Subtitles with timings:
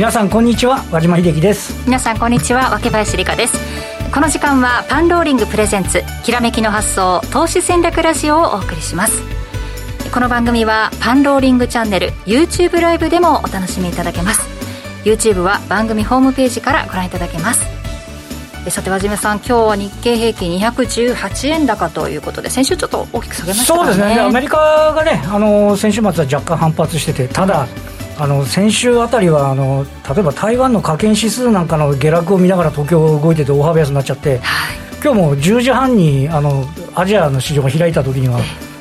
[0.00, 1.74] 皆さんこんにちは和島秀樹です。
[1.84, 3.58] 皆さんこんにちは若林理香です。
[4.10, 9.20] この時間はパンローリングプレゼンツきらめきの発想投資戦略ラジオをお送りします。
[10.10, 14.40] この番組はパンローリングチャンネル YouTube ライブでもお楽しみいただけます。
[15.04, 17.60] YouTube は番組ホームページからご覧いただけます。
[18.70, 23.78] さて和島さん今日は日経平均218円高ということで先週ちょっと大きく下げましたね。
[23.80, 24.18] そうですね。
[24.18, 27.68] アメリカがねあの先週末は若干反発しててただ、
[28.20, 38.38] あの先週あたりはあの例えば台湾の加権指数なんかの下落を見ながら東京動いてて大幅安になっちゃって、はい、今日も10時半にあのアジアの市場が開いた時には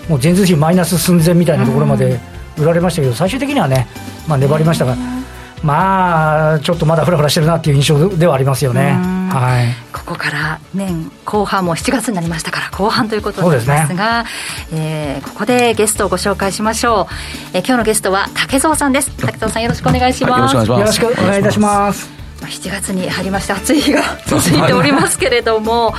[0.09, 2.19] もう前日比マイナス寸前みたいなところまで
[2.57, 3.87] 売られましたけど最終的にはね、
[4.27, 5.18] まあ、粘りましたが。
[5.63, 8.91] まあちょっとまだふらふらしてるなっていう印象ではありますよね、
[9.31, 19.11] はい、ここから年後半も7月になりましたから後半ということになりますがす、ね、えー、ここでゲストをご紹介しましょう、えー、今日のゲストは竹蔵さんです。
[19.17, 25.93] 竹蔵さんよろしくお願いします、はい、よろしくお願いいたします7月に入りまして暑い日が 続いておりますけれども、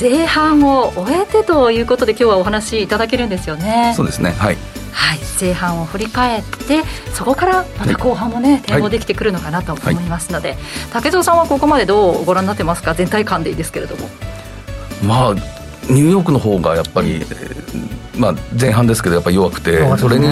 [0.00, 3.92] 前半を終えてということで今日はお話しいただけるんですよね。
[3.96, 4.34] そうですね。
[4.38, 4.56] はい。
[4.92, 10.58] はい、前半を振り返ってそこからまた後半もね、展望できてくるのかなと思いますので、はい、
[10.92, 12.94] 竹蔵さんはここまでどうご覧になってますか？
[12.94, 14.08] 全体感でいいですけれども。
[15.02, 15.34] まあ
[15.88, 17.24] ニューヨークの方がやっぱり、
[18.16, 20.26] まあ、前半ですけどやっぱり弱くてそれに、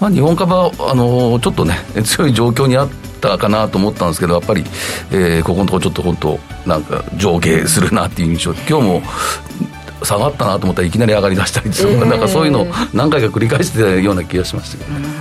[0.00, 4.64] まあ、日本株はあのちょっとね強い状況にあったかなと思ったんですけどやっぱり、
[5.10, 9.02] えー、ここのところちょっと本当なんか上下するなっていう印象今日も
[10.02, 15.12] 下がったなと思ったらいきなり上がりだしたりとか、えー、なんかそういうのを何回か繰り返してたような気がしましたけどね、は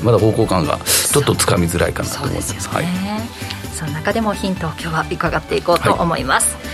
[0.00, 2.60] い、まだ方向感がちょっとつかみづらいかなと思います。
[2.60, 2.86] そ、ね、はい、
[3.74, 6.64] その中でもヒントを今日は伺っていこうと思います、はい、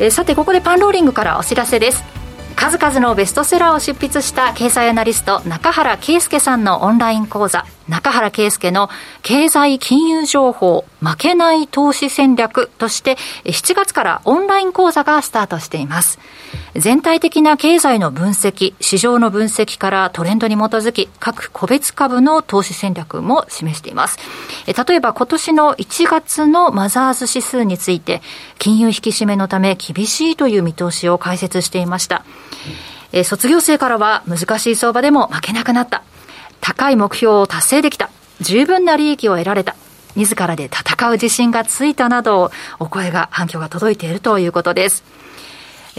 [0.00, 2.16] えー、さてここでパンローリングからお知らせです。
[2.56, 8.90] 数々のベストセラーを執筆した経済アナリスト中原圭介さんのオンライン講座中原圭介の
[9.22, 16.18] 経済金融情報負けない投資戦略として7月からオンライン講座がスタートしています。
[16.74, 24.18] 全体的な経済の分析、市場の分析からトレンドに基づき各個別株の投資戦略も示しています。
[24.66, 28.20] 例えば今年の1月のマザーズ指数について
[28.58, 32.24] 金融引き締めのため厳しいという見通しを解説していました。
[33.24, 36.02] 卒業生からは難しい相場でも負けなくなった。
[36.60, 38.10] 高い目標を達成できた。
[38.40, 39.76] 十分な利益を得られた。
[40.14, 45.04] 自らで戦う自信がついたなど、お声が、反響が届いているということです。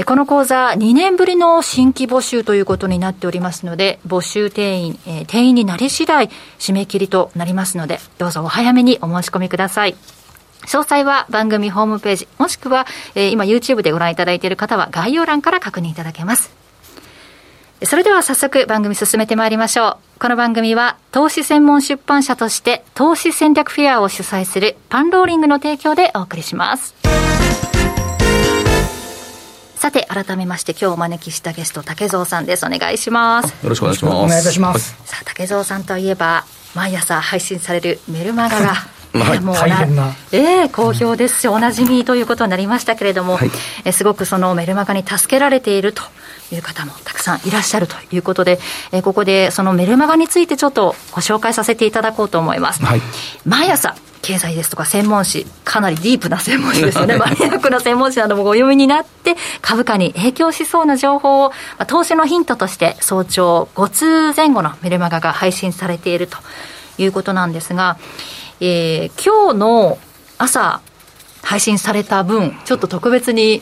[0.05, 6.29] この講座、2年ぶりの新規募集ということになっておりますので、募集定員、えー、定員になり次第、
[6.59, 9.95] 締め切りとなりますので、どうぞお早めにお申し込みください。
[10.65, 12.85] 詳細は番組ホームページ、もしくは、
[13.15, 16.66] えー、今 YouTube でご覧いただいている方は概要欄から確認いただけます。
[17.83, 20.19] それでは早速番組進めてまいりましょう。
[20.19, 26.95] この番組は投資専門出版社として投資戦略フェアを主催するパンローリングの提供でお送りします。
[29.75, 32.65] さて、改めまして今日お招きしたゲスト、竹蔵さんです。
[32.65, 33.51] お願いします。
[33.63, 34.15] よろしくお願いします。
[34.15, 34.97] お願いいたします。
[35.05, 38.73] さあ、竹蔵さんといえば、毎朝配信されるメルマガが、
[39.23, 43.51] はい、もう大変な、えー、好評ですし、おなじみということになりましたけれども、はい、
[43.85, 46.03] えすごくそのメルマガに助けられていると
[46.51, 48.59] いう方もたくさんいらっしゃるということで、
[48.91, 52.83] えー、ここでそのメルマガについてちょっとご紹介させていただこうと思います。
[52.83, 53.01] はい、
[53.45, 66.37] 毎朝経済ですとか専門誌、かなりディープな専門誌ですよね、マニアックな専門誌などもご読みになって、株価に影響しそうな情報を、まあ、投資のヒントとして早朝5通前後のメルマガが配信されていると
[66.97, 67.97] いうことなんですが、
[68.59, 69.97] えー、今日の
[70.37, 70.81] 朝
[71.43, 73.61] 配信された分、ちょっと特別に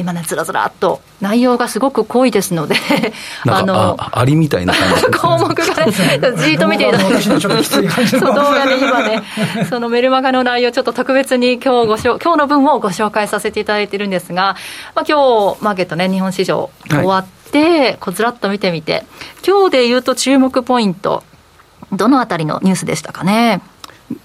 [0.00, 2.74] 今ねずらずらっと内容がすごく濃いですので
[3.46, 9.22] あのありみたいな感じ、項目がねじーっと見ていただいて そう動画で今ね
[9.68, 14.56] そのメルマガの内容ちょっと特別に今日ごしょ今日の分をご紹介させていただいてるんですが、
[14.94, 19.04] まあ、今日マーケットね日本市場終わって、はい、こうずらっと見てみて
[19.46, 21.22] 今日で言うと注目ポイント
[21.92, 23.60] どのあたりのニュースでしたかね？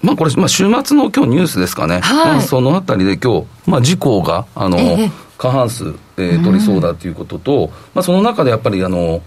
[0.02, 5.10] まあこれ、まあ、週末の今日ニュースですかね、はい、まあ、そのあたりで今日、まあ、事故が、あの、ええ。
[5.38, 9.22] 過半数、えー、取りそうだということと、うん、まあ、その中でやっぱりあの、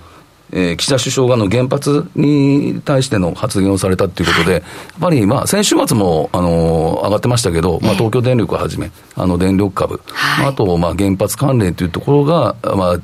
[0.52, 4.64] えー、岸田首相がの原発に対しての発言をされたということで、やっ
[5.00, 13.00] ぱりまあ先週末もあの上がってましたけど、まあ、東京電力をはじめ、あの電力株、はい、あとまあ原発関連というところが、まあ、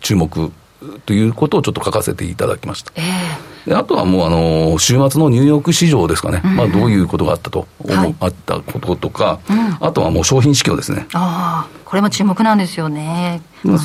[0.00, 0.52] 注目
[1.06, 2.92] ということをちょっと書かせていただきました。
[2.96, 11.06] えー、であとはもうあの週末のニューヨーク市場ですかね、うん、まあ、どういうことがあったと思、はい、あったこととか、うん、あとはもう商品市況ですね。
[11.14, 13.40] あこれも注目なんですよね。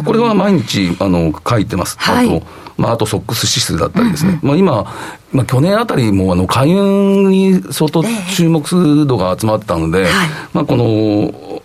[0.05, 1.97] これは毎日あの書いてます。
[1.99, 2.45] はい、あと
[2.77, 4.93] まあ、あとソックス指数だったりですね、うんうん、まあ、今、
[5.31, 8.03] まあ、去年あたりもあの海運に相当
[8.35, 11.61] 注目度が集まったので、えーはい、まあ、この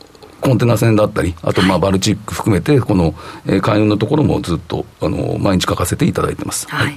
[0.49, 3.15] コンテナ船だったり、あとまあバルチック含めて、この
[3.61, 6.67] 海運のところもずっとあの毎日書かせていただいてます。
[6.71, 6.93] はい。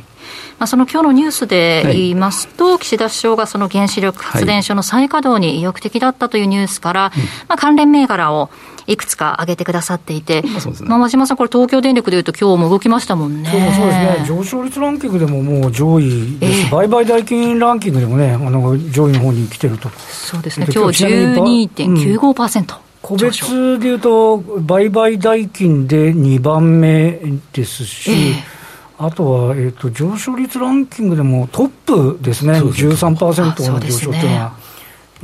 [0.58, 7.20] まあ、その今日のニュースで言いますと、はい、岸田首相がその原子力発電所の再稼働に意欲的だったというニュースから、はい、
[7.50, 8.52] まあ、関連銘柄を
[8.86, 10.44] いくつか挙げてくださっていて、
[10.84, 13.50] まあ、真島さん、これ、東京電力でいうと、今日も動きましたもんね。
[13.50, 19.90] そうですね、上昇率ランキングでももう上位です、えー、売買代金ランキングでもね、あの上位の方に来てると。
[19.90, 22.76] そうですね、今日12.95%。
[22.76, 27.20] うん個別でいうと、売買代金で2番目
[27.52, 28.62] ですし、えー
[29.04, 34.54] あとは、えーと、上昇率ランキングでもトップですね、13%の上昇っていうのは。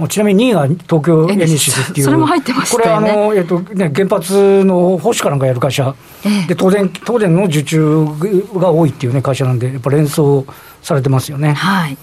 [0.09, 5.95] ちなみに2位が東京エネシスっていう、それも入ってました、ね、これあの、えっとね、原発の保守かなんかやる会社、
[6.25, 8.05] ええ、で東電東電の受注
[8.55, 10.43] が多いっていう、ね、会社なんで、やっぱ連想
[10.81, 11.53] されてますよね。
[11.53, 11.97] はい。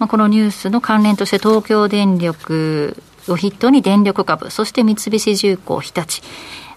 [0.00, 6.22] まあ、このニュースの関連として、東京電力を筆頭に電力株、そして三菱重工、日立、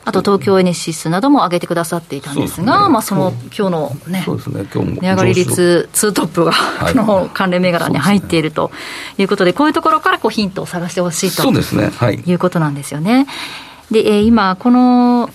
[0.06, 4.24] あと東京エネシスなども上げてくださっていたんですが、そ、ね、まあ、その今日のね、ね。
[4.24, 4.50] 今日
[4.92, 8.71] も値上がり率2トップが、はい、の関連銘柄に入っていると
[9.18, 13.25] いうことで、こういうところからこうヒントを探してほしいとそうですね、はい、いうことなんですよね。
[13.89, 15.31] で、えー、今、この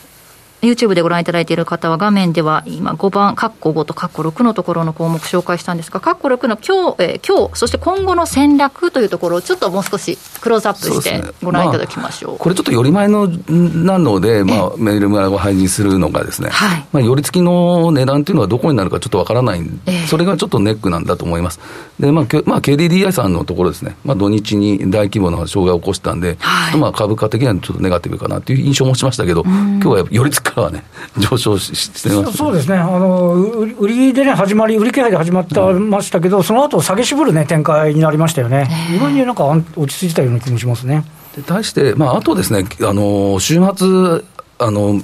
[0.63, 12.31] YouTube でご覧いただいている方は画面では今5番、括弧5と括弧6のところの項目紹介したんですが、括弧6の今日、えー、今日、そして今後の戦略というところをちょっともう少しクローズアップしてご覧いただきましょう。
[12.33, 21.61] まあ、これちょっとより前のなので、まあ、メール村を配信するのがですね、はい、まあ、寄り付きの値段というのはどこになるかちょっとわからない、えー、それがちょっとネックなんだと思います。
[21.99, 30.85] で、まあ、まあ、KDDI さんのところですね、まあ、土日に大規模な障害を起こしたんで、はい、まあ、株価的にはちょっとネガティブかなという印象もしましたけど、今日は寄り付きからはね、
[31.19, 32.77] 上昇してますそうですね。
[32.77, 41.05] あの、売りでね、始まり、売り気配で始まったましたけど、その後下げしぶるね、展開になりましたよね、意外になんか落ち着いたような気もしますね。
[41.37, 44.23] で対して、まあ、あとですね、あの週末、
[44.63, 45.01] あの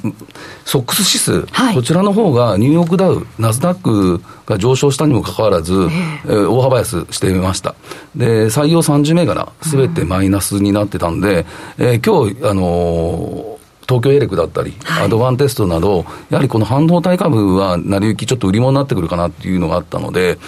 [0.66, 7.74] ソックス指数、はい、こちらの方がニューヨークダウ、ナスダックが上昇したにもかかわらず、えー、大幅安してみました。
[8.14, 11.46] で、採用30銘柄、すべてマイナスになってたんで、
[11.78, 13.55] うん、えー、今日、あのー
[13.88, 20.38] 東京エレクだったり、はい、アドバンテストなど、やはりこの半導体株は成り行き、ちょっと売り物になってくるかなっていうのがあったので、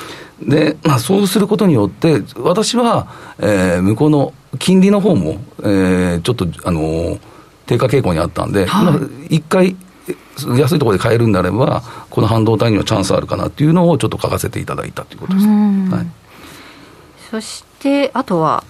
[0.43, 3.09] でまあ、そうすることによって、私は、
[3.39, 7.21] えー、向こうの金利の方も、えー、ちょっと、あのー、
[7.67, 8.85] 低下傾向にあったんで、はい。
[8.85, 8.95] まあ、
[9.29, 9.77] 一回、
[10.57, 16.07] 安いところで買えるんであれば、この半導体にはチャンスあるかなっていうのをちょっと書かせていただいたということです、はい、
[17.31, 18.65] そして、あとは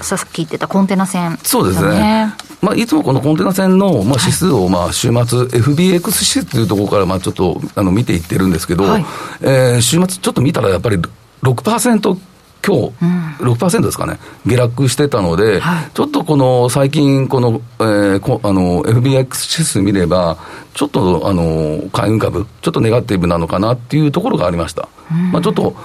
[0.00, 9.04] さっき言ってたコンテナ船、ね、そうですね、まあ、いつもこのコンテナ船の、まあ、指数を、まあ、週末、FBX 指数というところから、まあ、ちょっとあの見ていってるんですけど、はい、
[9.42, 10.96] えー、週末ちょっと見たら、やっぱり
[11.42, 12.18] 6%
[12.66, 20.38] 今日、うん、6%ですかね、下落してたので、はい、ちょっとこの最近、この、えー、こあの FBX 指数見れば、
[20.72, 24.88] ちょっとあの海運株、ちょっとネガティブなのかなっていうところがありました。
[25.12, 25.76] うん、まあ、ちょっと、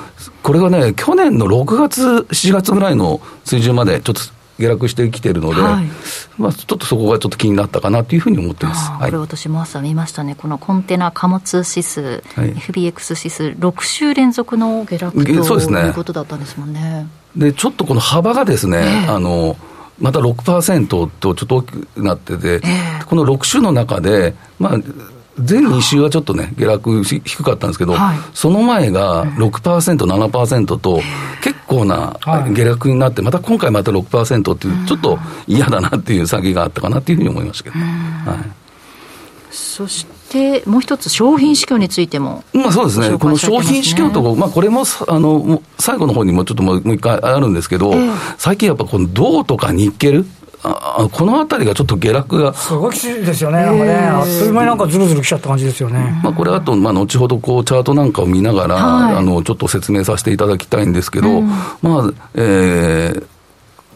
[0.42, 4.22] これがね、去年の6月、7月ぐらいの水準まで、ちょっと
[4.60, 5.86] 下落してきてるので、はい、
[6.38, 12.02] まあ、ちょっとそこがちょっと気になったかなというふうに思ってます、これ、私も朝見ましたね、このコンテナ貨物指数、
[12.36, 17.08] はい、FBX 指数、6週連続の下落とそうです、ね、いうことだったんですもんね。
[17.36, 19.56] でちょっとこの幅がですね、えー、あの
[20.00, 24.78] また6%とちょっと大きくなってて、えー、この6週の中で、まあ、
[25.44, 31.02] 全2週はちょっとね、下落低かったんですけど、はい、その前が6%、7%と、
[31.44, 32.18] 結構な
[32.54, 37.80] 下落になって、また今回また6%っていう、ちょっと嫌だなっていう詐欺があったかなっていうふうに思いましたけど。
[37.80, 38.60] はい。
[39.52, 50.26] そしてもう一つ、商品市況についても、まあ、そうですね、この商品市況とか、まあ、これもあの最後の方にもちょっともう一回あるんですけど、えー、最近やっぱこの銅とかニッケル、
[50.62, 52.54] あこのあたりがちょっと下落が。
[52.54, 56.20] すごいきついですよね、なんかね、あっという間になんかずるずるきちゃった感じですよね。
[56.24, 63.26] まあ、これ、あと、まあ、後ほどこうチャートなんかを見ながら、はい、あのちょっと説明させていただきたいんですけど、うん、まあ、えー、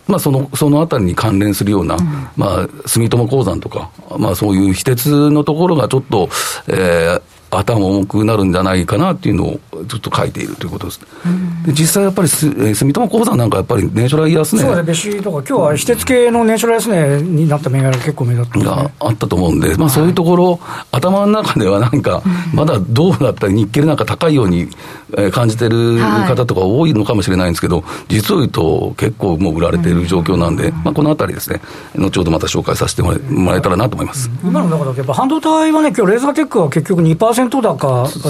[0.08, 2.04] まあ、そのそのあたりに関連するような、うん、
[2.38, 6.30] まあ、住友鉱山とか、まあ、そういう非鉄のところがちょっと、
[6.68, 7.22] えー、
[7.60, 11.00] 頭重くなるんじゃないかなっていうのをずっと書いているということです。
[11.66, 22.22] で実際やっぱり住友鉱山なんかやっぱり年初来安値、そうです別紙とか、今日は非鉄系の年初来安値になった銘柄が結構目立って、ね、があったと思うんで、まあ、そういうところ、はい、頭の中ではなんか、
[22.54, 24.70] まだどうだったり、日経なんか高いように
[25.32, 31.62] 感じてる方とか多いのかもしれないんですけど、はい、実を言うと、結構もう売られている状況なんで、まあ、このあたりですね、
[31.96, 33.14] 後ほどまた紹介させても
[33.52, 34.30] らえたらなと思います。
[34.44, 37.62] 今の中だと、やっぱ半導体はね、今日レーザーテックは結局2%高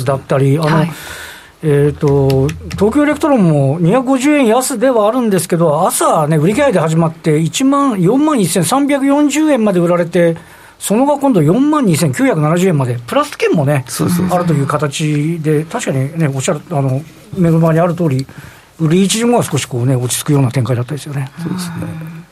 [0.05, 0.91] だったり、あの、はい
[1.65, 10.35] えーと、東京エレクトロンも250円安ではあるんですけど、朝ね、売り買いで始まって、1万、4万1340円まで売られて、
[10.77, 13.85] その後今度4万2970円まで、プラス圏もね、
[14.29, 17.01] あるという形で、確かにね、おっしゃる、あの、
[17.37, 18.27] メグマにある通り、
[18.79, 21.31] 売り一時後は少しこうね、落ち着くような展開だったですよね。
[21.41, 22.22] そうですね。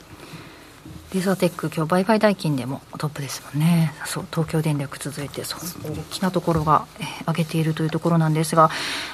[1.12, 8.70] リザテック、今日売買代金でもトップですもんね、そう東京電力続いて、そう大きなところが、え上げているというところなんですが、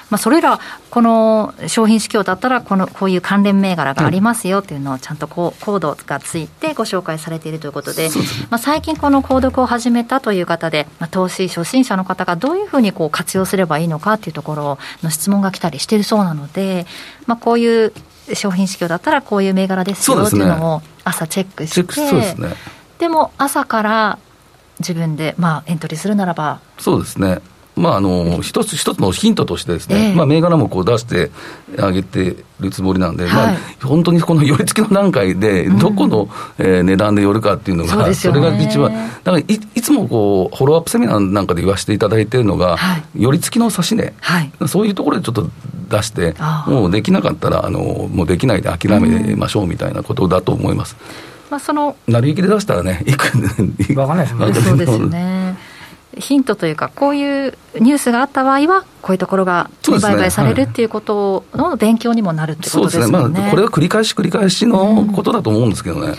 [0.09, 0.59] まあ、それら、
[0.91, 8.09] この商品市況だったらこの、こういう関連銘柄がありますよっていうのを、ちゃんとこうコードがついてご紹介されているということで、
[8.49, 16.85] まあ、最近、この購読を始めたという方で、まあ、投資初心者の方がどういうふうにこう活用すればいいのかっていうところの質問が来たりしているそうなので、
[17.25, 17.91] まあ、こういう
[18.35, 22.55] 商品市況だったらこういう銘柄ですよっていうのを朝チェックして、でね、
[22.97, 24.19] でも朝から
[24.79, 27.39] 自分で、まあ、エントリーするならばそうですね
[27.79, 31.31] まあ、あの一つ一つのヒントとしてですね、えー、まあ、銘柄もこう出して
[31.79, 38.91] あげてるつもりなんで、はい、まあ、本当にこの寄り付きの段階で、どこの、うん、えー、値段で寄るかっていうのが、そそれが一番、
[39.23, 45.49] だからいいつもこう、フォローアップセミナーなんかで言わせていただいているのが、はい、寄り付きの指値、はい、そういうところでちょっと
[45.89, 46.35] 出して、
[46.67, 50.97] もうできなかったらあの、もうできないで諦めましょうみたいなことだと思います。
[51.49, 54.53] まあ、その成り行きで出したらね、いく分かんないですね。
[54.61, 55.68] そうですよね
[56.19, 63.03] ヒントというか、こういうニュースがあった場合は、こういうところが売買されるっていうことの勉強にもなるってことですね。
[63.03, 66.15] そうですね、まあ、これは繰り返し繰り返しのことだと思うんですけどね。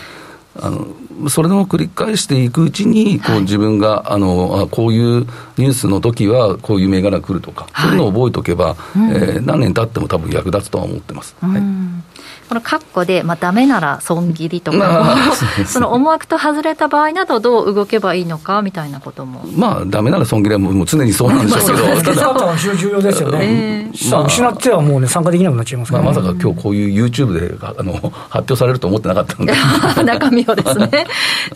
[0.59, 0.85] あの
[1.29, 5.27] それの繰り返していくうちに、こう自分があのこういう
[5.57, 11.35] ニュースの時はこういう銘柄が来るとか、はい、そういうのを覚えておけば、うん、えー、何年経っても多分役立つとは思ってます。
[11.39, 11.61] はい
[12.51, 15.33] この括弧で、まあ、ダメなら損切りとか、
[15.65, 19.45] その思惑と外れた場合など、どう動けばいいのかみたいなことも。
[19.55, 24.11] まあ、ダメなら損切りはもう常にそうなんでしょうけど、ただ、重要ですよね、えー。
[24.11, 29.53] まあ、失ってはもうね、参加できなくなっちゃいますから、まあ、まさか今日こういう YouTube であの発表されると思ってなかったので。
[30.03, 31.07] 中身をですね、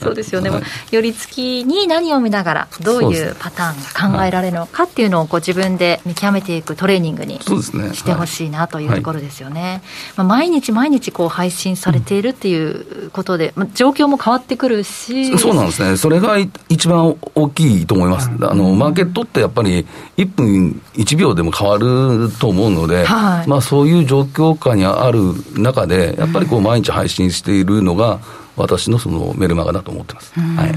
[0.01, 9.81] そうですよね、はい、寄り付きに何を見ながら、どういうパターンが考えられるのかっていうのをこう自分で見極めていくトレーニングにしてほしいなというところですよね。
[10.15, 15.37] まあ、毎日毎日こう配信信されているっていうことで、まあ、状況も変わってくるし。
[15.37, 16.37] そうなんですね、それが
[16.69, 19.85] 一番大きいと思います、あのマーケットってやっぱり
[20.17, 25.19] 1分1秒でも変わると思うので、はい、まあ、そういう状況下にある
[25.59, 28.19] 中で、やっぱりこう毎日配信しているのが、
[28.55, 30.33] 私のそのメルマガだと思ってます。
[30.39, 30.75] はい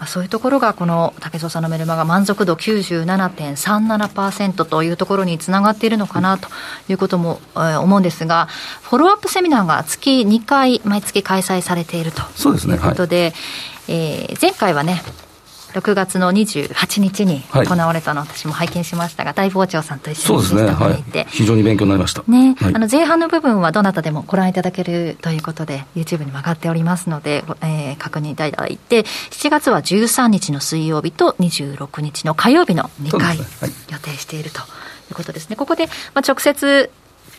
[0.00, 6.48] まあ、そういうところがこの竹蔵さんのメルマガ満足度97.37%というところにつながっているのかなと
[6.88, 8.46] いうことも、えー、思うんですが
[8.80, 12.26] フォローアップセミナーが月2回毎月開催されているという
[12.80, 13.34] ことで、ねはい、
[13.88, 15.02] えー、前回はね
[15.72, 33.44] 6月の28日に行われたの、はい、私も拝見しましたが、大傍聴さんと一緒にしていただいて、ねはい、非常に勉強になりました、ね、はい、あの前半の部分はどなたでもご覧いただけるということで、YouTube にも上がっておりますので、えー、確認いただいて、7月は13日の水曜日と26日の火曜日の2回予
[33.98, 34.62] 定しているとい
[35.12, 35.56] うことですね。
[35.56, 36.90] ここで、まあ、直接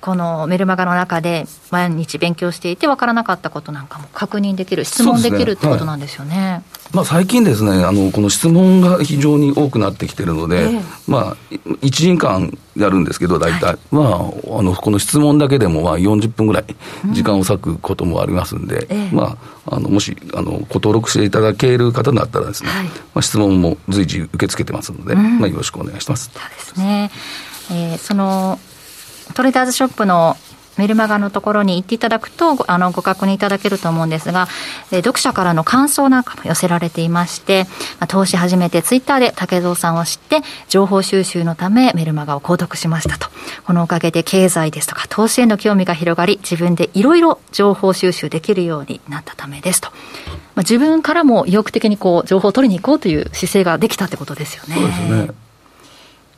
[0.01, 6.35] このメルマガの中で毎日勉強していて分からなかったことなんかも確認できる質問できるってことなんですよね。
[6.35, 6.95] はい。
[6.95, 16.65] まあ、最近ですねあのこの質問が非常に多くなってきてるので、えー、まあ、1時間やるんですけど大体、はい、まあ、あのこの質問だけでもまあ40分ぐらい
[17.11, 18.97] 時間を割くこともありますんで、うん。
[18.97, 26.31] えー、まあ、あのもしあのご登録していただける方だったらですね、はい、まあ、質問も随時受け付けてますので、うん、まあ、よろしくお願いします。
[26.33, 27.11] そうですね、
[27.69, 28.59] えー、その
[29.33, 30.37] トレーダーズショップの
[30.77, 34.47] メルマガのところに行っていただくと、あの、ご確認いただけると思うんですが、
[34.91, 37.65] え読者からの感想なんかも寄せられていまして、
[37.99, 43.27] まあ、投資始めてツイッターで竹蔵さんを知って、情報収集のためメルマガを購読しましたと。
[43.65, 49.89] このおかげで経済ですとか投資への興味が広がり、自分でいろいろ情報収集できるようになったためですと。
[49.89, 54.75] まあ、自分からも意欲的にこう、情報を取りに行こうという姿勢ができたってことですよね。
[54.75, 55.50] そうですね。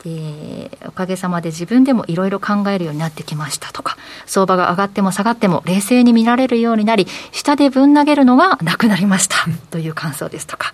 [0.06, 9.38] えー、おかげさまで自分でもいろいろ考えるようになってきましたとか、相場が上がっても下がっても冷静に見られるようになり、下でぶん投げるのがなくなりました
[9.72, 10.74] という感想ですとか、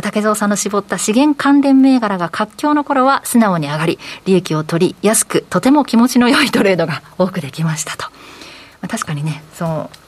[0.00, 8.06] 竹蔵さんの絞った資源関連銘柄が活況の頃は素直に上がり、利益を取りやすく、とても気持ちの良いトレードが多くできましたと。
[8.80, 10.07] まあ、確かにね、そう、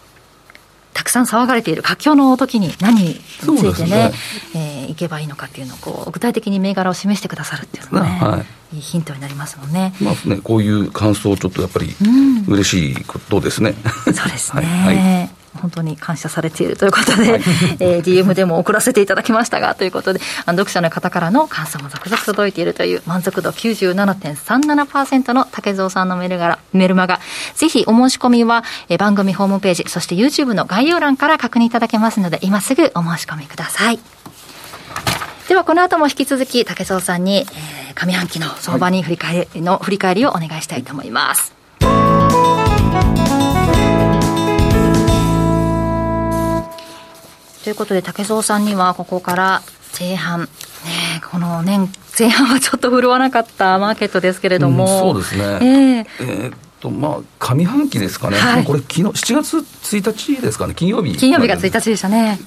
[0.93, 4.13] たくさん騒がれている活況の時に何についてね、ね
[4.55, 9.93] えー、いけばいいのかっていうのをこう具体的に銘柄を示してくださるっていうのがね、はい、いいヒントになりますもんね。
[10.01, 11.95] まあね、こういう感想ちょっとやっぱり
[12.49, 13.75] 嬉しいことですね。
[14.07, 14.63] うん、そうですね。
[14.67, 17.41] はい、はい本当に感謝されているということで、はい、
[17.81, 27.21] えー、DM でも送らせていただきましたが、ということで、あの読者の方からの感想も続々届いているという満足度97.37%の竹蔵さんのメルガラメルマガ、
[27.55, 33.99] ぜひお申し込みは、えー、番組ホームページ、そして YouTube の概要欄から確認いただけますので、今すぐお申し込みください。
[35.49, 41.53] ではこの後も引き続き竹蔵さんに、えー、上半期の相場に振り返りの振り返りをお願いしたいと思います。
[47.71, 49.63] ということで、竹蔵さんにはここから
[49.97, 50.49] 前半、ね、
[51.31, 55.45] この年前半はちょっと振るわなかったマーケットですけれども、うん、そうですね。
[55.45, 61.17] えー、えーとまあ、上半期ですかね、はい、これ、昨日7月1日ですかね、金曜日。
[61.17, 62.41] 金曜日が1日でしたね。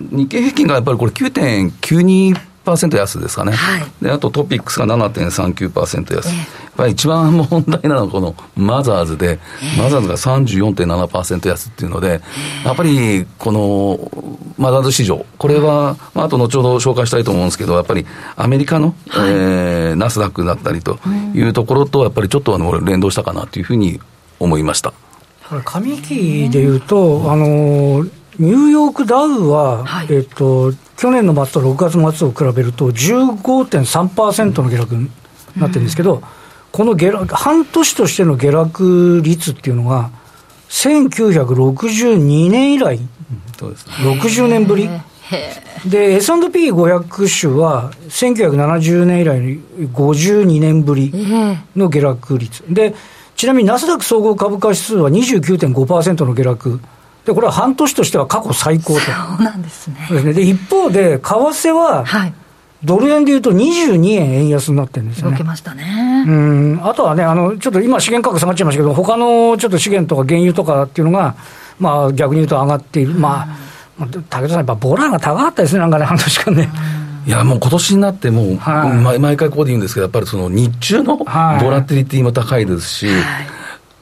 [0.00, 12.20] 日経平均がやっぱりこれ9.92%安ですかね、はい、であとトピックスが7.39%安、えー、やっぱり一番問題なのはこのマザーズで、えー、マザーズが34.7%安っていうので、
[12.62, 14.10] えー、やっぱりこの
[14.58, 20.98] マザーズ市場、これは、まあ、あと後ほど紹介したいと思うんですけど、やっぱりアメリカの、はい、えー、ナスダックだったりと
[21.34, 24.00] いうところと、やっぱりちょっとあの連動したかなというふうに
[24.38, 24.92] 思いました。
[25.64, 28.06] 上期でいうと、あの
[28.38, 35.10] ニューヨークダウは、はい、えっと、去年の末と6月末を比べると15.3%の下落に
[35.56, 36.22] なってるんですけど、うん、
[36.70, 40.10] この下落、半年としての下落率っていうのが、
[40.70, 43.72] 1962年以来、うん、
[44.18, 44.88] 60年ぶり。
[45.86, 51.12] で、S&P500 種は1970年以来52年ぶり
[51.76, 52.62] の下落率。
[52.68, 52.94] で、
[53.36, 56.80] ちなみにナスダック総合株価指数は29.5%の下落。
[57.24, 59.00] で、これは半年としては過去最高と。
[59.00, 59.10] そ
[59.40, 60.06] うなんですね。
[60.10, 60.32] ですね。
[60.32, 62.34] で、一方で、為替は、はい。
[62.84, 65.38] ドル円でいうと22円円安になってるんですよね。
[65.38, 66.24] 動きましたね。
[66.26, 66.80] うん。
[66.82, 71.36] あとはね、あの、ちょっと今資源価格下がっちゃいましたけど、他のちょっと資源とか原油とかっていうのが、
[71.78, 73.14] まあ逆に言うと上がっている。
[73.14, 73.46] ま
[74.00, 76.68] あ、武田さん、やっぱボラが高かったですね、なんかね、半年間ね。
[77.24, 83.16] いやもう今年になってもう、はい、毎回ここで言うんですけど、やっぱりその日中のボラティリティも高いですし、はい、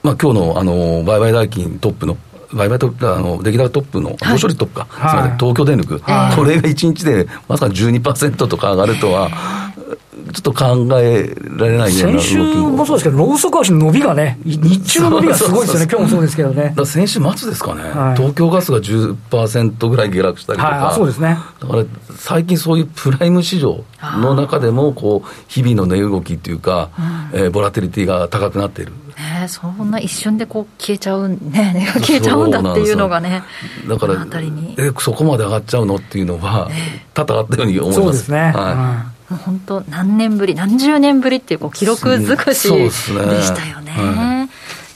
[0.03, 2.17] まあ今日のあの売買代金トップの
[2.53, 9.31] 売買トあの出来高トップの、上処理トップか、はい、東京電力、はい、これが1日でまさか12%とか上がるとは、
[10.33, 16.75] ちょっと考えられないような先週もそうですけど、ローソク足の伸びがね、日中の伸びがすごいですよね、今日もそうですけどね。
[16.85, 21.85] 先週末ですかね、はい、東京ガスが10%ぐらい下落したりとか、はい、そうですね、だから
[22.17, 26.91] 最近そういうプライム市場の中でも、こう日々の値動きっていうか、
[27.33, 28.93] うん、えー、ボラテリティが高くなっている。
[29.21, 31.39] ね、そんな一瞬でこう消えちゃう、ね、
[31.75, 33.43] 値 が消えちゃうんだっていうのがね、
[33.87, 34.15] だから
[34.79, 36.71] え、そこまで上がっちゃうのっていうのは、
[37.13, 38.01] 多々あったように思います。
[38.01, 43.91] そうですね、はいもう本当、何年ぶり、何十年ぶりっていうこう記録尽くしでしたよね。
[43.91, 43.93] ね。
[43.93, 44.49] はい、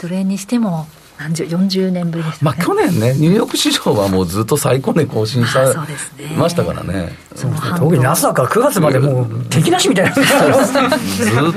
[0.03, 0.87] どれにしても
[1.25, 5.87] 何十40年ぶりでした、ね、まあ、去年ね、ニューヨーク市場はもうずっと最高値更新した
[6.37, 7.13] ましたからね、
[7.79, 10.25] 特にナスダックは9月までもう敵なしみたいな、ずっ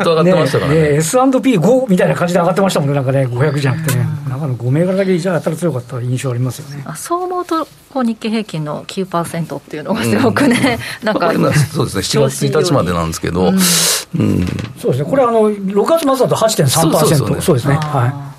[0.03, 6.85] と上がってましたからね、ねね S&P5 みたいな感じで上がってましたもんね、なんかね、500じゃなくてね、中の5銘柄だけじゃ当たり強かった印象ありますよね。
[6.95, 14.47] そう思うとこう日経平均の9%っていうのがすごくね、うん、 なんか、そうですね、7月1日までなんですけど、うん、うん、
[14.79, 17.75] そうですね、これあの、6月末だと8.3%、そうですね。
[17.75, 18.36] はい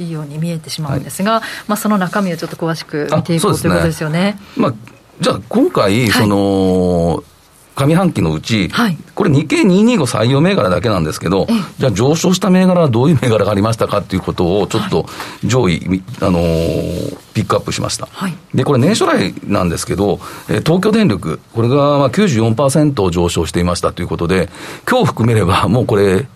[0.00, 4.38] いいように見えてしまうんですが、はい、まあ、その中身をちょっと詳しく見ていこう、ということですよね。
[4.56, 4.74] まあ、
[5.20, 7.22] じゃあ今回、その、
[7.76, 11.46] 上半期のうち、はい、これ日経225採用銘柄だけなんですけど、
[11.78, 15.06] じゃあ上昇した銘柄はどういう銘柄がありましたかっていうことをちょっと
[15.44, 18.06] 上位、はい、あのー、ピックアップしました。
[18.06, 24.50] はい、で、これ年初来なんですけど、えー、東京電力、これがまあ94%上昇していましたということで、
[24.88, 26.26] 今日含めればもうこれ、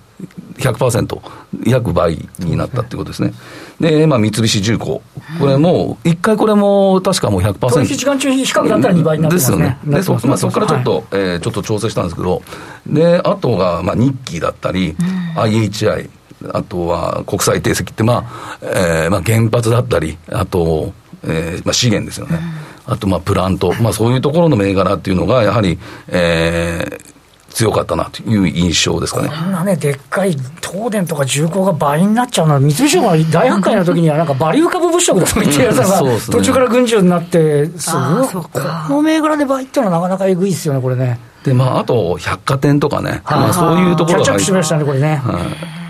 [0.56, 1.20] 100%、
[1.66, 3.32] 約倍になったってことですね。
[3.80, 5.02] で、まあ、三菱重工。
[5.40, 7.58] これも、一回これも、確かもう100%。
[7.58, 9.58] 取引時間中に近くだったら2倍になってますね。
[9.58, 10.18] ですよね。
[10.18, 12.42] で、そ,、まあ、そこからちょっと、はい、えー、ちょっと調整したんですけど、
[12.86, 16.08] で、あとが、まあ、日記だったり、うん、IHI、
[16.52, 20.92] あとは国際定石って、まあ、えー、まあ、原発だったり、あと、
[21.24, 22.38] えー、まあ、資源ですよね。
[22.86, 27.13] うん、あと、まあ、プラント、まあ、そういうところの銘柄っていうのが、やはり、えー、
[27.54, 29.28] 強かったなという印象ですかね。
[29.28, 38.50] こんなね、でっかい東電とか重工が倍になっちゃうのは、三菱商が大発会の時には、なんかバリュー株物色だと言ってやつが、 ね、途中から軍事になって、すごい、こ
[38.90, 41.20] の銘柄で倍っていうのはなかなかえぐいですよね、これね。
[41.44, 44.24] で、まあ、あと、百貨店とかね、まあ、そういうところが。
[44.24, 45.22] キャッチアップしましたね、これね。
[45.24, 45.83] はい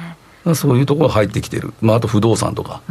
[0.54, 2.83] そういうところが入ってきてる、まあ、あと不動産とか、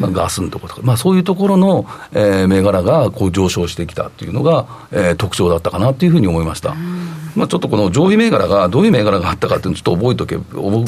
[0.00, 6.74] まあ、ガスのところとか、まあ、そういうところの、えー、銘柄がこう上昇してきたっていうのが、えー、特徴だったかなっていうふうに思いました。
[7.34, 10.38] まあ、ちょっとこの上位銘柄がどういう銘柄があったかっていうのをちょっと覚えとけ、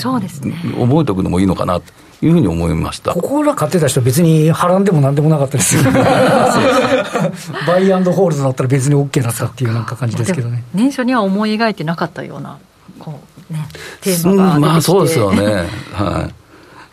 [0.00, 3.14] そうですね、覚えておくのもいいのかなというふうに思いました。
[3.14, 5.82] ここら買ってた人、別に波乱でもなんでもなかったですよ、
[7.66, 10.64] バイアンドホールドだったら別に OK だったっていうなんか感じですけどね。
[10.74, 12.58] 年初には思い描いてなかったような
[13.04, 13.66] こう、ね、
[14.00, 15.66] テーマがまあそうですよね。
[15.92, 16.34] はい。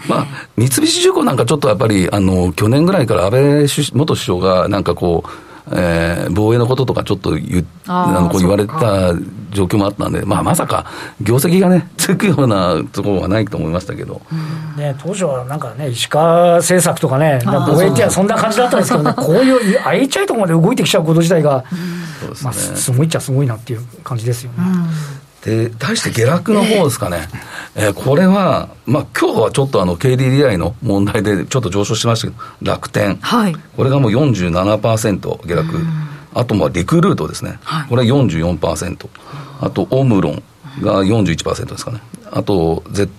[0.09, 5.29] まあ、三菱重工なんかちょっとやっぱり、あの、去年ぐらいから安倍元首相がなんかこう、
[5.73, 9.13] えー、防衛のこととかちょっと言あのこう言われた
[9.51, 10.87] 状況もあったんで、まあ、まさか
[11.21, 14.21] 業績がね、つくようなところはないと思いましたけど、
[14.75, 21.63] ね、当初はなんかね、石川政策とかね、防衛ってそんな感じだったんですけどね、 こういうあえちゃいところまで動いてきちゃうこと自体が、
[22.43, 24.57] まあ、すごいっちゃすごいなっていう感じですよね。
[25.43, 27.27] で対して下落の方ですかね、
[27.75, 35.79] えー、これは、まあ今日はちょっとあの KDDI の問題でちょっと上昇しましたけど、楽天、はい、これがもう47%下落、
[36.33, 39.09] あとまあリクルートですね、はい、これは44%、
[39.61, 40.43] あとオムロン
[40.81, 42.01] が41%ですかね、
[42.31, 43.09] あと Z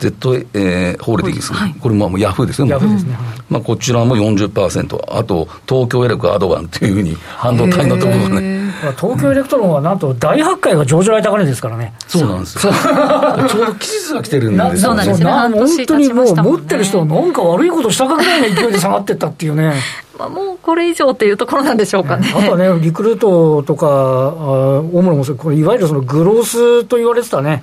[0.00, 3.16] Z、えー、ホールディングス、はい、これもヤフーですね、ヤフーですね、
[3.48, 8.61] まあ、こちらも40%、あと東京エレクアドバンっていうふうに、半導体のところがね。
[8.96, 11.94] 東京エレクトロンはなんと大発会が上場来高値ですからね。
[12.08, 12.72] そうなんですよ。
[12.72, 14.78] ちょうど期日が来てるんですよ、ね。
[14.78, 15.30] そうなんですね。
[15.30, 19.74] 本当にもう持ってる人はなんか悪いことしたかぐらいの勢いで下がってったっていうね。
[20.18, 22.32] まあもうこれ以上っていうところなんでしょうかね。
[22.36, 27.62] あとはね、リクルートとか、大物もこれいわゆるそのグロースと言われてたね。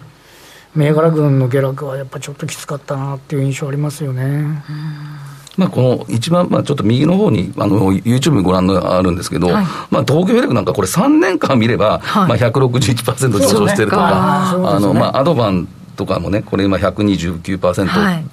[0.76, 4.64] 銘柄群の下落はやっぱちょっときつかったなっていう印象ありますよね。
[5.58, 12.28] まあ、この一番、まあ、ちょっと右の方にあの YouTube ご覧のあるんですけど、はい、まあ、東京エレクなんかこれ3年間見れば、はい。
[12.30, 15.68] まあ、161%上昇してるとか、あのまあ、アドバン
[16.00, 17.60] とかもね、これ今129%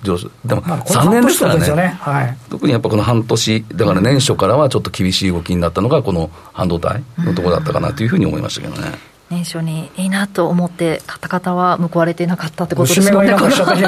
[0.05, 1.99] 上昇、はい、でも3年ですからね、ね。
[2.01, 8.93] はい、特にやっぱこの半年、だから年初からはちょっと厳しい動きになったのが、この半導体のところだったかなというふうに思いましたけどね。
[9.29, 13.35] 年初にいいなと思って買った方は報われていなかったってことですよね。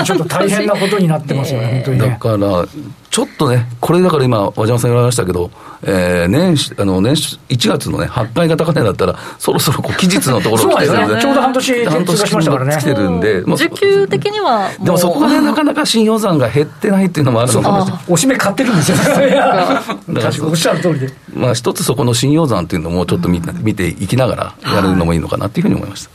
[0.05, 2.67] ちょっと大変なことになってますよね、 本当に、ね、だから、
[3.11, 5.51] ちょっとね、これだから今、和島さん言われましたけど、
[5.83, 12.77] えー、年始、あの、年始、1月のね、発売が高値だったら、そろそろこう期日のところ来てるんで、ね、ちょうど半年、半年しましたからね。
[12.77, 18.05] 来てるんで、まあ、需給的にはでもそこがね、なかなか信用残が減ってないっていうのもあるのかもしれない。
[18.09, 18.99] おしめ買ってるんですよ。
[18.99, 21.13] 確かおっしゃる通りで。
[21.35, 26.11] まあ、一つそこの信用残っていうのもちょっと見,、見ていきながらやるのもいいのかなっていうふうに思いました。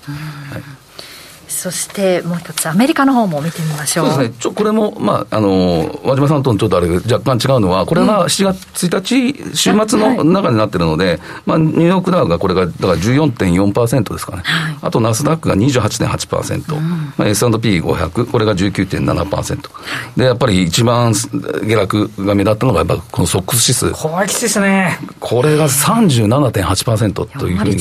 [1.68, 4.10] はいそしてもう一つ、アメリカの方も見てみましょう。
[4.10, 19.70] そうですね、ちょこれも、まあ、あの和島さんとのちょっとあれ若干違うのは、これは7月1日、週末の中になってるので、はい、まあ、ニューヨークダウがこれがだから14.4%ですかね、はい、あとナスダックが28.8%、うんまあ、S&P500、これが19.7%、
[20.18, 23.92] でやっぱり一番下落が目立ったのが、やっぱこのソックス指数。
[23.92, 25.00] 怖いですね。
[25.22, 27.78] これが37.8%というふうに。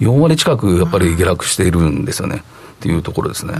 [0.00, 2.42] 4割近くやっぱり下落しているんですよね。
[2.76, 3.54] っていうところですね。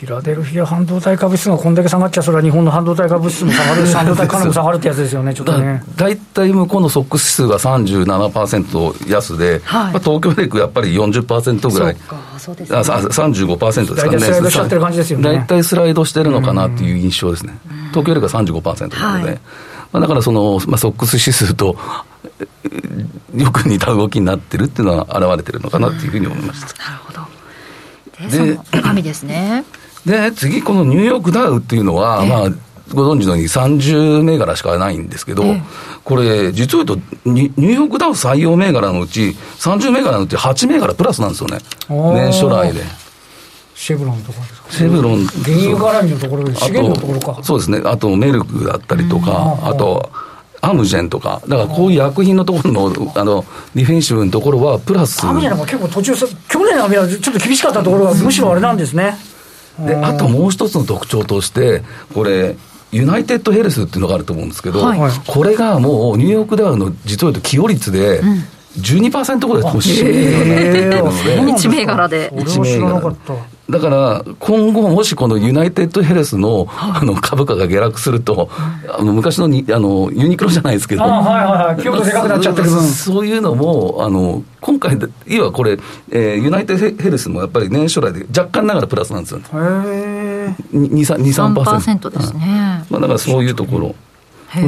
[0.00, 5.82] フィラデルフィア半導体株数がこんだけ下がっちゃ、それは日本の半導体株数も下がるし、 半導体金も下がるってやつですよね、ちょっとね。
[5.96, 11.96] 大体向こうのソックス指数が37%安で、はい、まあ、東京レイクやっぱり40%ぐらい、
[12.38, 15.24] そうですね、あ35%ですかね、大体スライドしちゃってる感じですよね。
[15.24, 17.58] 大体スライドしてるのかなっていう印象ですね、
[17.90, 19.28] 東京レイクが35%なので。
[19.28, 19.40] はい
[19.92, 21.76] まあ、だからその、まあ、ソックス指数と
[23.34, 26.66] よく似た動きになってるっていうのは現れてるのかなっていうふうに思いました。
[26.84, 27.39] なるほど
[28.28, 29.64] で中身ですね。
[30.06, 32.48] で、次、このニューヨークダウっていうのは、まあ、
[32.94, 35.44] ご存知のように30銘柄しかないんですけど、
[36.04, 42.82] これ、実を言うとニ、ニューヨークダウ採用銘柄のうち、30銘柄のうち8銘柄プラスなんですよね、年初来で。
[43.74, 44.70] シェブロンとかですか？
[44.70, 45.24] シェブロン。
[45.26, 47.42] 原油絡みのところで、資源のところか。
[47.44, 47.80] そうですね。
[47.84, 50.10] あと、メルクだったりとか、あと、
[50.60, 53.44] アムジェンとか、だからこういう薬品のところのあの
[53.74, 55.24] ディフェンシブのところは、プラス。
[55.24, 56.26] アムジェンも結構途中、去
[56.66, 59.16] 年のはちょっと厳しかったところが、むしろあれなんですね。
[59.78, 61.82] であともう一つの特徴として、
[62.14, 62.56] これ、
[62.92, 68.20] ユナイテッドヘルスっていうのがあると思うんですけど、はい、これがもうニューヨークダウの実を言うと起用率で、
[68.78, 72.30] 12%ぐらい投資してるので、1銘柄で。
[72.30, 73.16] 1銘柄。
[73.70, 78.50] だから今後、もしこのユナイテッドヘルスのあの株価が下落すると、
[78.88, 85.78] あの昔のにあのユニクロじゃないですけど、はいはいはい、強度でかくなっちゃってる分、そういうのも、あの今回、いわこれ、
[86.10, 93.94] えー、ユナイテッドヘルスもやっぱり年初来で若干ながらプラスなんですよ、ね、へ2、3%, 3%ですね、まあ、だからそういうところ。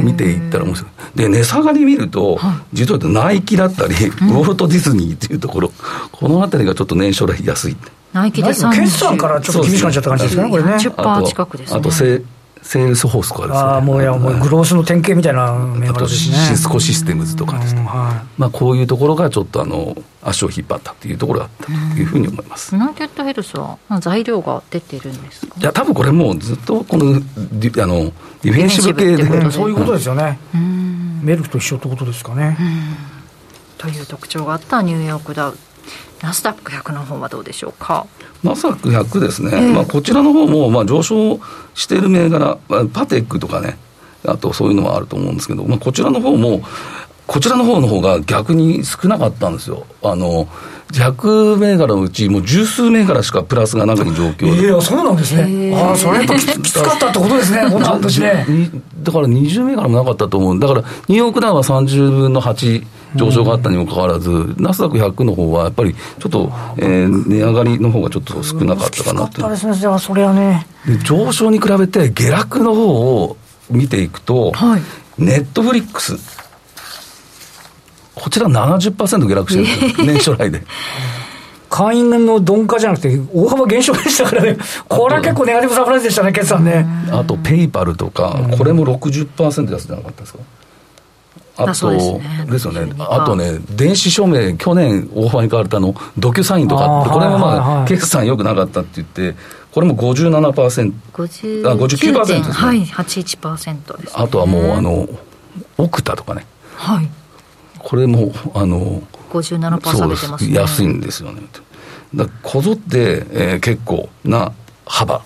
[0.01, 1.17] 見ていったら面白い。
[1.17, 2.39] で、値下がり見ると、
[2.71, 5.73] 実はナイキだったり、ウォルト・ディズニーっていうところ、
[6.13, 7.75] このあたりがちょっと年初来安い。
[8.13, 10.71] ナイキで決算からちょっと厳しくなっちゃった感じですかね、これね。
[10.75, 11.79] 10%近くですね。
[11.79, 12.21] あとセ、
[12.61, 13.59] セールスホースとかですね。
[13.59, 16.37] ああ、もういや、もうグロースの典型みたいな銘柄ですね。
[16.37, 17.81] シスコシステムズとかですね。
[17.81, 22.73] はい、まあ、こういうところがちょっとあの、足を引っ張ったっていうところがあったというふうに思います。
[22.75, 25.55] ユナイテッドヘルスは材料が出てるんですか？
[25.59, 27.19] いや、多分これもうずっとこの、
[27.59, 29.51] ディあのディフェンシブ系で。
[29.51, 30.39] そういうことですよね。
[31.23, 32.57] メルクと一緒ってことですかね。
[33.77, 35.57] という特徴があったニューヨークダウ。
[36.21, 38.07] ナスダック100の方はどうでしょうか？
[38.43, 41.39] ナスダック100ですね、えー、まあ、こちらの方もまも上昇
[41.73, 42.57] している銘柄、
[42.93, 43.77] パテックとかね、
[44.25, 46.61] あとそういうのはあると思うんですけど、まあ、こちらの方も、
[47.25, 49.85] こちらの方の方が逆に少なかったんですよ。
[50.01, 50.47] あの、
[50.91, 55.73] 100銘柄のうち、もう十数銘柄しかプラスがなく状況いや、そうなんですね。
[55.75, 58.45] ああ、それやっぱきつかったってことですね、この半年ね。
[59.03, 60.59] だから20銘柄もなかったと思う。
[60.59, 62.85] だから、ニューヨークダウは30分の8
[63.15, 69.49] 上昇があったにもかかわらず、うん、ナスダック100の方はやっぱりちょっと、えー、値上がりの方がちょっと少なかったかなと。
[69.49, 70.65] ですね、じゃあそれはね。
[70.85, 73.37] で、上昇に比べて下落の方を
[73.69, 74.81] 見ていくと、はい、
[75.17, 76.17] ネットフリックス。
[78.15, 80.63] こちら70%下落してるんですよ、 年初来で。
[81.75, 84.57] 会員の鈍化じゃなくて、大幅減少でしたからね、
[84.87, 86.85] これは結構ネガティブサプライズでしたね、決算ね。
[87.11, 90.39] あと、ペイパルとか、これも60%安じゃなかったですか？
[91.55, 99.35] あと、ですよね、あとね、電子署名、去年大幅に買われたの、ドキュサインとか、これもまあ、決算よくなかったって言って、
[99.71, 102.41] これも57%、50あ59%ですね。
[102.53, 105.09] はい、81%です、あとはもう、あの、
[105.79, 106.45] オクタとかね。
[106.75, 107.09] はい。
[107.79, 110.53] これも、あの、57%下げてますね。
[110.53, 111.41] 安いんですよね。
[112.15, 114.51] だこぞって、えー、結構な
[114.85, 115.21] 幅。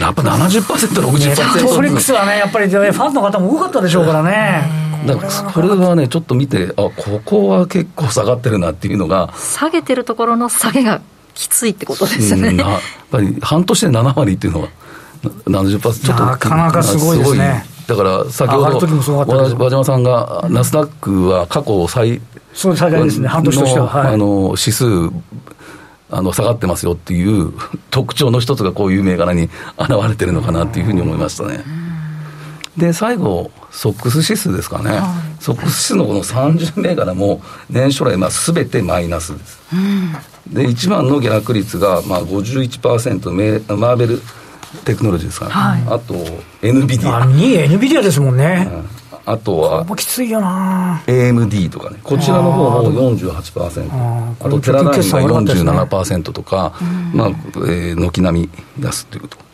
[0.00, 1.60] やっぱ70%、60%。
[1.60, 4.68] トフリックスはね、やっぱりファンの方も多かったでしょうからね。
[5.06, 9.32] だからこれはね、ちょっと見て、あここは結構下がってるなっていうのが。
[9.36, 11.00] 下げてるところの下げが
[11.34, 12.56] きついってことですね。
[12.56, 14.68] やっぱり半年で7割っていうのは、
[15.46, 17.66] 70%、ちょっとなかなかすごいですね。
[17.86, 22.20] だから先ほど和島さんが、ナスダックは過去最
[22.54, 24.84] そう最大ですね、半年としては、はい、あの指数
[26.14, 27.52] あの下がってますよっていう
[27.90, 31.64] 特徴の一つがこういう銘柄に 現れてるのかなっていうふうに思いましたね。
[32.76, 40.12] で最後ソックス指数ですかね、はい、ソックス指数のこの30銘柄も年初来、まあ、全てマイナスです、うん、
[40.52, 44.22] で一番の下落率が、まあ51%メマーベル
[44.84, 46.14] テクノロジーですかね、はい、あと
[46.62, 48.93] NVIDIA あ2位 NVIDIA ですもんね、うん
[49.26, 51.02] あとは、きついよな。
[51.06, 56.74] AMD とかね、こちらの方も48%、ああとテララインが47%とか、
[57.14, 59.44] まあ、えー、軒並み出すということ。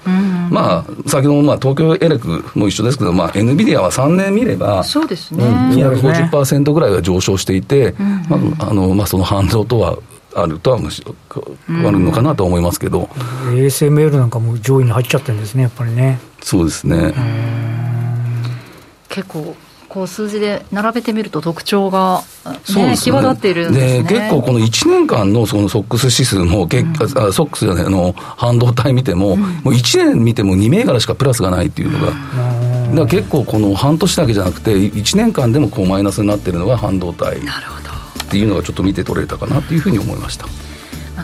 [0.50, 7.94] まあ、先ほど、まあ、東京エレクも一緒ですけど、まあ、NVIDIA は3年見れば、そうですね、うん、250%ぐらいは上昇していて、
[8.28, 9.96] まああのまあ、その反動とは
[10.34, 11.14] あるとはむしろ
[11.68, 13.08] あるのかなと思いますけど、
[13.46, 16.18] うん、ASML なんかも上位に入っちゃってるんですね、やっぱりね。
[16.42, 17.14] そうですね。
[19.10, 19.54] 結構
[19.90, 22.22] こう数字で並べてみると特徴が、
[22.76, 24.02] ねね、際立っているんですね。
[24.04, 37.38] で結構この1年間のそのソックス指数も、うん、あソックスじゃないの半導体見ても、うん、もう1年見ても2銘柄しかプラスがないっていうのが、だから結構この半年だけじゃなくて1年間でもこうマイナスになってるのが半導体。
[38.30, 40.46] っていうのがちょっと見て取れたかなというふうに思いました。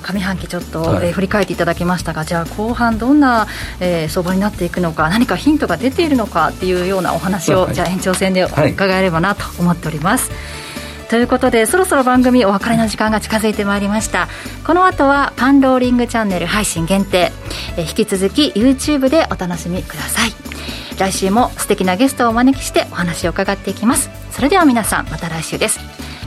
[0.00, 3.46] 上半期ちょっと、はい、えー、振り返っていただきましたがじゃあ後半どんな、
[3.80, 10.30] えー、相場になっていくのか何かヒントが出ているのかっていうようなお話を、はい、じゃあ延長戦で伺えればなと思っております。
[11.08, 14.28] ということでそろそろ番組お別れの時間が近づいてまいりました。
[14.66, 17.30] この後はパンローリングチャンネル配信限定。
[17.76, 20.32] え引き続き YouTube でお楽しみください。
[20.98, 24.10] 来週も素敵なゲストをお招きしてお話を伺っていきます。
[24.36, 26.05] それでは皆さんまた来週です